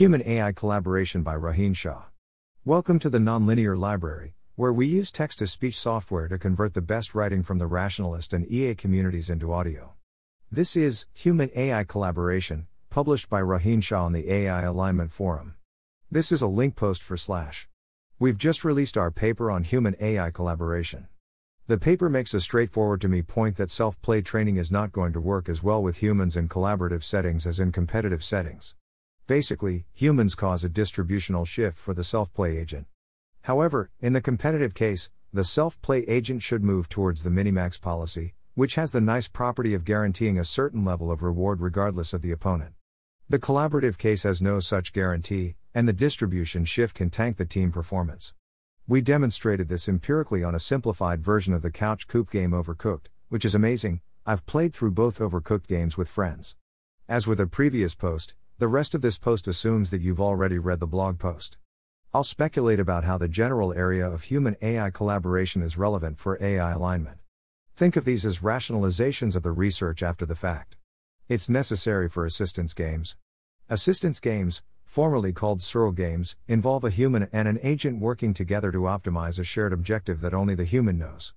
Human 0.00 0.22
AI 0.26 0.52
Collaboration 0.52 1.22
by 1.22 1.36
Rohin 1.36 1.76
Shah. 1.76 2.04
Welcome 2.64 2.98
to 3.00 3.10
the 3.10 3.18
Nonlinear 3.18 3.78
Library, 3.78 4.32
where 4.54 4.72
we 4.72 4.86
use 4.86 5.10
text 5.10 5.40
to 5.40 5.46
speech 5.46 5.78
software 5.78 6.26
to 6.26 6.38
convert 6.38 6.72
the 6.72 6.80
best 6.80 7.14
writing 7.14 7.42
from 7.42 7.58
the 7.58 7.66
rationalist 7.66 8.32
and 8.32 8.50
EA 8.50 8.74
communities 8.74 9.28
into 9.28 9.52
audio. 9.52 9.92
This 10.50 10.74
is 10.74 11.04
Human 11.12 11.50
AI 11.54 11.84
Collaboration, 11.84 12.66
published 12.88 13.28
by 13.28 13.42
Rohin 13.42 13.82
Shah 13.82 14.06
on 14.06 14.14
the 14.14 14.32
AI 14.32 14.62
Alignment 14.62 15.12
Forum. 15.12 15.56
This 16.10 16.32
is 16.32 16.40
a 16.40 16.46
link 16.46 16.76
post 16.76 17.02
for 17.02 17.18
Slash. 17.18 17.68
We've 18.18 18.38
just 18.38 18.64
released 18.64 18.96
our 18.96 19.10
paper 19.10 19.50
on 19.50 19.64
human 19.64 19.96
AI 20.00 20.30
collaboration. 20.30 21.08
The 21.66 21.76
paper 21.76 22.08
makes 22.08 22.32
a 22.32 22.40
straightforward 22.40 23.02
to 23.02 23.08
me 23.08 23.20
point 23.20 23.58
that 23.58 23.68
self 23.68 24.00
play 24.00 24.22
training 24.22 24.56
is 24.56 24.72
not 24.72 24.92
going 24.92 25.12
to 25.12 25.20
work 25.20 25.46
as 25.46 25.62
well 25.62 25.82
with 25.82 25.98
humans 25.98 26.38
in 26.38 26.48
collaborative 26.48 27.02
settings 27.02 27.46
as 27.46 27.60
in 27.60 27.70
competitive 27.70 28.24
settings. 28.24 28.74
Basically, 29.30 29.84
humans 29.92 30.34
cause 30.34 30.64
a 30.64 30.68
distributional 30.68 31.44
shift 31.44 31.78
for 31.78 31.94
the 31.94 32.02
self 32.02 32.34
play 32.34 32.58
agent. 32.58 32.88
However, 33.42 33.88
in 34.00 34.12
the 34.12 34.20
competitive 34.20 34.74
case, 34.74 35.08
the 35.32 35.44
self 35.44 35.80
play 35.82 36.00
agent 36.08 36.42
should 36.42 36.64
move 36.64 36.88
towards 36.88 37.22
the 37.22 37.30
minimax 37.30 37.80
policy, 37.80 38.34
which 38.54 38.74
has 38.74 38.90
the 38.90 39.00
nice 39.00 39.28
property 39.28 39.72
of 39.72 39.84
guaranteeing 39.84 40.36
a 40.36 40.44
certain 40.44 40.84
level 40.84 41.12
of 41.12 41.22
reward 41.22 41.60
regardless 41.60 42.12
of 42.12 42.22
the 42.22 42.32
opponent. 42.32 42.74
The 43.28 43.38
collaborative 43.38 43.98
case 43.98 44.24
has 44.24 44.42
no 44.42 44.58
such 44.58 44.92
guarantee, 44.92 45.54
and 45.76 45.86
the 45.86 45.92
distribution 45.92 46.64
shift 46.64 46.96
can 46.96 47.08
tank 47.08 47.36
the 47.36 47.46
team 47.46 47.70
performance. 47.70 48.34
We 48.88 49.00
demonstrated 49.00 49.68
this 49.68 49.88
empirically 49.88 50.42
on 50.42 50.56
a 50.56 50.58
simplified 50.58 51.22
version 51.22 51.54
of 51.54 51.62
the 51.62 51.70
couch 51.70 52.08
coop 52.08 52.32
game 52.32 52.50
Overcooked, 52.50 53.06
which 53.28 53.44
is 53.44 53.54
amazing. 53.54 54.00
I've 54.26 54.44
played 54.46 54.74
through 54.74 54.90
both 54.90 55.20
Overcooked 55.20 55.68
games 55.68 55.96
with 55.96 56.08
friends. 56.08 56.56
As 57.08 57.28
with 57.28 57.38
a 57.38 57.46
previous 57.46 57.94
post, 57.94 58.34
the 58.60 58.68
rest 58.68 58.94
of 58.94 59.00
this 59.00 59.16
post 59.16 59.48
assumes 59.48 59.88
that 59.88 60.02
you've 60.02 60.20
already 60.20 60.58
read 60.58 60.80
the 60.80 60.86
blog 60.86 61.18
post. 61.18 61.56
I'll 62.12 62.22
speculate 62.22 62.78
about 62.78 63.04
how 63.04 63.16
the 63.16 63.26
general 63.26 63.72
area 63.72 64.06
of 64.06 64.24
human 64.24 64.54
AI 64.60 64.90
collaboration 64.90 65.62
is 65.62 65.78
relevant 65.78 66.18
for 66.18 66.36
AI 66.42 66.72
alignment. 66.72 67.20
Think 67.74 67.96
of 67.96 68.04
these 68.04 68.26
as 68.26 68.40
rationalizations 68.40 69.34
of 69.34 69.42
the 69.42 69.50
research 69.50 70.02
after 70.02 70.26
the 70.26 70.36
fact. 70.36 70.76
It's 71.26 71.48
necessary 71.48 72.06
for 72.06 72.26
assistance 72.26 72.74
games. 72.74 73.16
Assistance 73.70 74.20
games, 74.20 74.62
formerly 74.84 75.32
called 75.32 75.60
CIRL 75.60 75.96
games, 75.96 76.36
involve 76.46 76.84
a 76.84 76.90
human 76.90 77.30
and 77.32 77.48
an 77.48 77.58
agent 77.62 77.98
working 77.98 78.34
together 78.34 78.70
to 78.72 78.80
optimize 78.80 79.38
a 79.38 79.44
shared 79.44 79.72
objective 79.72 80.20
that 80.20 80.34
only 80.34 80.54
the 80.54 80.64
human 80.64 80.98
knows. 80.98 81.32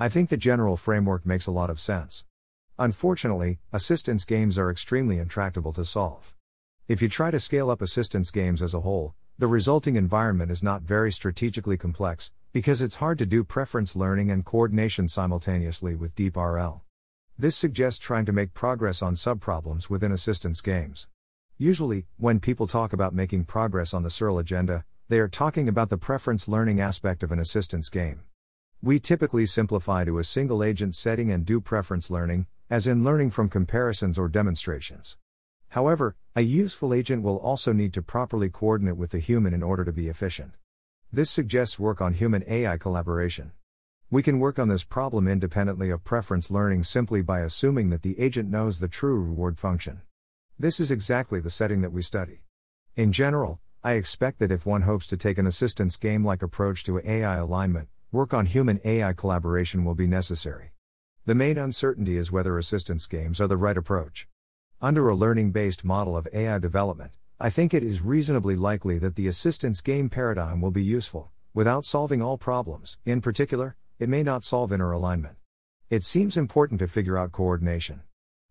I 0.00 0.08
think 0.08 0.30
the 0.30 0.38
general 0.38 0.78
framework 0.78 1.26
makes 1.26 1.46
a 1.46 1.52
lot 1.52 1.68
of 1.68 1.78
sense. 1.78 2.24
Unfortunately, 2.78 3.58
assistance 3.74 4.24
games 4.24 4.56
are 4.56 4.70
extremely 4.70 5.18
intractable 5.18 5.74
to 5.74 5.84
solve. 5.84 6.34
If 6.92 7.00
you 7.00 7.08
try 7.08 7.30
to 7.30 7.40
scale 7.40 7.70
up 7.70 7.80
assistance 7.80 8.30
games 8.30 8.60
as 8.60 8.74
a 8.74 8.82
whole, 8.82 9.14
the 9.38 9.46
resulting 9.46 9.96
environment 9.96 10.50
is 10.50 10.62
not 10.62 10.82
very 10.82 11.10
strategically 11.10 11.78
complex, 11.78 12.32
because 12.52 12.82
it's 12.82 12.96
hard 12.96 13.16
to 13.16 13.24
do 13.24 13.44
preference 13.44 13.96
learning 13.96 14.30
and 14.30 14.44
coordination 14.44 15.08
simultaneously 15.08 15.94
with 15.94 16.14
Deep 16.14 16.36
RL. 16.36 16.82
This 17.38 17.56
suggests 17.56 17.98
trying 17.98 18.26
to 18.26 18.32
make 18.32 18.52
progress 18.52 19.00
on 19.00 19.14
subproblems 19.14 19.88
within 19.88 20.12
assistance 20.12 20.60
games. 20.60 21.08
Usually, 21.56 22.04
when 22.18 22.40
people 22.40 22.66
talk 22.66 22.92
about 22.92 23.14
making 23.14 23.46
progress 23.46 23.94
on 23.94 24.02
the 24.02 24.10
CIRL 24.10 24.38
agenda, 24.38 24.84
they 25.08 25.18
are 25.18 25.28
talking 25.28 25.70
about 25.70 25.88
the 25.88 25.96
preference 25.96 26.46
learning 26.46 26.78
aspect 26.78 27.22
of 27.22 27.32
an 27.32 27.38
assistance 27.38 27.88
game. 27.88 28.20
We 28.82 29.00
typically 29.00 29.46
simplify 29.46 30.04
to 30.04 30.18
a 30.18 30.24
single 30.24 30.62
agent 30.62 30.94
setting 30.94 31.32
and 31.32 31.46
do 31.46 31.58
preference 31.58 32.10
learning, 32.10 32.48
as 32.68 32.86
in 32.86 33.02
learning 33.02 33.30
from 33.30 33.48
comparisons 33.48 34.18
or 34.18 34.28
demonstrations. 34.28 35.16
However, 35.72 36.16
a 36.36 36.42
useful 36.42 36.92
agent 36.92 37.22
will 37.22 37.38
also 37.38 37.72
need 37.72 37.94
to 37.94 38.02
properly 38.02 38.50
coordinate 38.50 38.98
with 38.98 39.12
the 39.12 39.18
human 39.18 39.54
in 39.54 39.62
order 39.62 39.86
to 39.86 39.92
be 39.92 40.08
efficient. 40.08 40.52
This 41.10 41.30
suggests 41.30 41.78
work 41.78 42.02
on 42.02 42.12
human 42.12 42.44
AI 42.46 42.76
collaboration. 42.76 43.52
We 44.10 44.22
can 44.22 44.38
work 44.38 44.58
on 44.58 44.68
this 44.68 44.84
problem 44.84 45.26
independently 45.26 45.88
of 45.88 46.04
preference 46.04 46.50
learning 46.50 46.84
simply 46.84 47.22
by 47.22 47.40
assuming 47.40 47.88
that 47.88 48.02
the 48.02 48.20
agent 48.20 48.50
knows 48.50 48.80
the 48.80 48.88
true 48.88 49.18
reward 49.22 49.58
function. 49.58 50.02
This 50.58 50.78
is 50.78 50.90
exactly 50.90 51.40
the 51.40 51.48
setting 51.48 51.80
that 51.80 51.92
we 51.92 52.02
study. 52.02 52.42
In 52.94 53.10
general, 53.10 53.58
I 53.82 53.92
expect 53.92 54.40
that 54.40 54.52
if 54.52 54.66
one 54.66 54.82
hopes 54.82 55.06
to 55.06 55.16
take 55.16 55.38
an 55.38 55.46
assistance 55.46 55.96
game 55.96 56.22
like 56.22 56.42
approach 56.42 56.84
to 56.84 57.00
AI 57.02 57.36
alignment, 57.36 57.88
work 58.10 58.34
on 58.34 58.44
human 58.44 58.78
AI 58.84 59.14
collaboration 59.14 59.86
will 59.86 59.94
be 59.94 60.06
necessary. 60.06 60.72
The 61.24 61.34
main 61.34 61.56
uncertainty 61.56 62.18
is 62.18 62.30
whether 62.30 62.58
assistance 62.58 63.06
games 63.06 63.40
are 63.40 63.48
the 63.48 63.56
right 63.56 63.78
approach. 63.78 64.28
Under 64.84 65.08
a 65.08 65.14
learning 65.14 65.52
based 65.52 65.84
model 65.84 66.16
of 66.16 66.26
AI 66.32 66.58
development, 66.58 67.12
I 67.38 67.50
think 67.50 67.72
it 67.72 67.84
is 67.84 68.00
reasonably 68.00 68.56
likely 68.56 68.98
that 68.98 69.14
the 69.14 69.28
assistance 69.28 69.80
game 69.80 70.10
paradigm 70.10 70.60
will 70.60 70.72
be 70.72 70.82
useful, 70.82 71.30
without 71.54 71.84
solving 71.84 72.20
all 72.20 72.36
problems. 72.36 72.98
In 73.04 73.20
particular, 73.20 73.76
it 74.00 74.08
may 74.08 74.24
not 74.24 74.42
solve 74.42 74.72
inner 74.72 74.90
alignment. 74.90 75.36
It 75.88 76.02
seems 76.02 76.36
important 76.36 76.80
to 76.80 76.88
figure 76.88 77.16
out 77.16 77.30
coordination. 77.30 78.02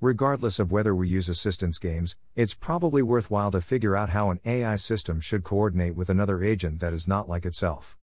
Regardless 0.00 0.58
of 0.58 0.72
whether 0.72 0.94
we 0.94 1.08
use 1.08 1.28
assistance 1.28 1.78
games, 1.78 2.16
it's 2.34 2.54
probably 2.54 3.02
worthwhile 3.02 3.50
to 3.50 3.60
figure 3.60 3.94
out 3.94 4.08
how 4.08 4.30
an 4.30 4.40
AI 4.46 4.76
system 4.76 5.20
should 5.20 5.44
coordinate 5.44 5.94
with 5.94 6.08
another 6.08 6.42
agent 6.42 6.80
that 6.80 6.94
is 6.94 7.06
not 7.06 7.28
like 7.28 7.44
itself. 7.44 7.98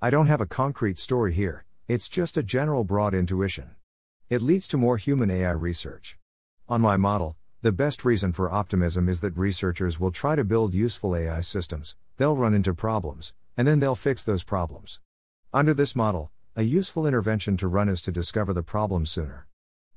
I 0.00 0.08
don't 0.08 0.28
have 0.28 0.40
a 0.40 0.46
concrete 0.46 0.98
story 0.98 1.34
here, 1.34 1.66
it's 1.88 2.08
just 2.08 2.38
a 2.38 2.42
general 2.42 2.84
broad 2.84 3.12
intuition. 3.12 3.72
It 4.30 4.40
leads 4.40 4.66
to 4.68 4.78
more 4.78 4.96
human 4.96 5.30
AI 5.30 5.52
research. 5.52 6.16
On 6.70 6.80
my 6.80 6.96
model, 6.96 7.36
the 7.66 7.72
best 7.72 8.04
reason 8.04 8.32
for 8.32 8.48
optimism 8.48 9.08
is 9.08 9.20
that 9.22 9.36
researchers 9.36 9.98
will 9.98 10.12
try 10.12 10.36
to 10.36 10.44
build 10.44 10.72
useful 10.72 11.16
AI 11.16 11.40
systems, 11.40 11.96
they'll 12.16 12.36
run 12.36 12.54
into 12.54 12.72
problems, 12.72 13.34
and 13.56 13.66
then 13.66 13.80
they'll 13.80 13.96
fix 13.96 14.22
those 14.22 14.44
problems. 14.44 15.00
Under 15.52 15.74
this 15.74 15.96
model, 15.96 16.30
a 16.54 16.62
useful 16.62 17.08
intervention 17.08 17.56
to 17.56 17.66
run 17.66 17.88
is 17.88 18.00
to 18.02 18.12
discover 18.12 18.52
the 18.52 18.62
problem 18.62 19.04
sooner. 19.04 19.48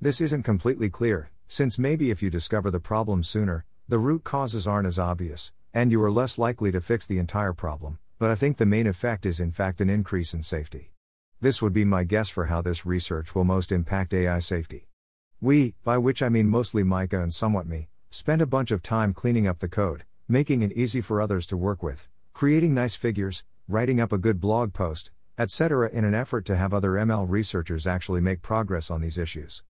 This 0.00 0.20
isn't 0.20 0.44
completely 0.44 0.88
clear, 0.88 1.32
since 1.48 1.76
maybe 1.76 2.12
if 2.12 2.22
you 2.22 2.30
discover 2.30 2.70
the 2.70 2.78
problem 2.78 3.24
sooner, 3.24 3.64
the 3.88 3.98
root 3.98 4.22
causes 4.22 4.68
aren't 4.68 4.86
as 4.86 5.00
obvious, 5.00 5.52
and 5.74 5.90
you 5.90 6.00
are 6.04 6.12
less 6.12 6.38
likely 6.38 6.70
to 6.70 6.80
fix 6.80 7.04
the 7.04 7.18
entire 7.18 7.52
problem, 7.52 7.98
but 8.20 8.30
I 8.30 8.36
think 8.36 8.58
the 8.58 8.64
main 8.64 8.86
effect 8.86 9.26
is 9.26 9.40
in 9.40 9.50
fact 9.50 9.80
an 9.80 9.90
increase 9.90 10.32
in 10.34 10.44
safety. 10.44 10.92
This 11.40 11.60
would 11.60 11.72
be 11.72 11.84
my 11.84 12.04
guess 12.04 12.28
for 12.28 12.44
how 12.44 12.62
this 12.62 12.86
research 12.86 13.34
will 13.34 13.42
most 13.42 13.72
impact 13.72 14.14
AI 14.14 14.38
safety. 14.38 14.86
We, 15.40 15.74
by 15.84 15.98
which 15.98 16.22
I 16.22 16.30
mean 16.30 16.48
mostly 16.48 16.82
Micah 16.82 17.20
and 17.20 17.32
somewhat 17.32 17.66
me, 17.66 17.88
spent 18.10 18.40
a 18.40 18.46
bunch 18.46 18.70
of 18.70 18.82
time 18.82 19.12
cleaning 19.12 19.46
up 19.46 19.58
the 19.58 19.68
code, 19.68 20.04
making 20.26 20.62
it 20.62 20.72
easy 20.72 21.02
for 21.02 21.20
others 21.20 21.46
to 21.48 21.58
work 21.58 21.82
with, 21.82 22.08
creating 22.32 22.72
nice 22.72 22.96
figures, 22.96 23.44
writing 23.68 24.00
up 24.00 24.12
a 24.12 24.18
good 24.18 24.40
blog 24.40 24.72
post, 24.72 25.10
etc., 25.36 25.90
in 25.90 26.04
an 26.06 26.14
effort 26.14 26.46
to 26.46 26.56
have 26.56 26.72
other 26.72 26.92
ML 26.92 27.26
researchers 27.28 27.86
actually 27.86 28.22
make 28.22 28.40
progress 28.40 28.90
on 28.90 29.02
these 29.02 29.18
issues. 29.18 29.62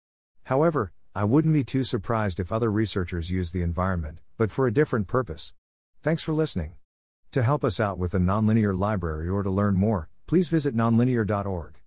However, 0.44 0.92
I 1.14 1.24
wouldn't 1.24 1.54
be 1.54 1.64
too 1.64 1.84
surprised 1.84 2.38
if 2.38 2.52
other 2.52 2.70
researchers 2.70 3.30
use 3.30 3.52
the 3.52 3.62
environment, 3.62 4.18
but 4.36 4.50
for 4.50 4.66
a 4.66 4.72
different 4.72 5.06
purpose. 5.06 5.54
Thanks 6.02 6.22
for 6.22 6.34
listening. 6.34 6.74
To 7.32 7.42
help 7.42 7.64
us 7.64 7.80
out 7.80 7.98
with 7.98 8.12
the 8.12 8.18
Nonlinear 8.18 8.78
Library 8.78 9.28
or 9.30 9.42
to 9.42 9.50
learn 9.50 9.76
more, 9.76 10.10
please 10.26 10.48
visit 10.48 10.76
nonlinear.org. 10.76 11.80